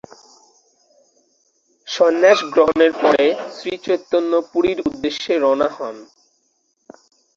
সন্ন্যাস 1.87 2.39
গ্রহণের 2.53 2.91
পরে 3.01 3.25
শ্রীচৈতন্য 3.57 4.31
পুরীর 4.51 4.79
উদ্দেশ্যে 4.81 5.33
রওয়ানা 5.37 5.67
হন। 5.75 5.95